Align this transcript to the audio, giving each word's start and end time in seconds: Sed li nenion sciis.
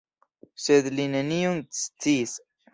Sed 0.63 0.89
li 0.95 1.05
nenion 1.17 1.63
sciis. 1.85 2.37